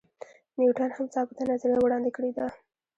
[0.57, 2.45] نیوټن هم ثابته نظریه وړاندې کړې ده.